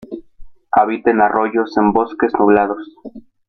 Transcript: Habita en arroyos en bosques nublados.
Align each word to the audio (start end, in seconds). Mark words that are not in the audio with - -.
Habita 0.71 1.11
en 1.11 1.21
arroyos 1.21 1.77
en 1.77 1.93
bosques 1.93 2.33
nublados. 2.33 2.91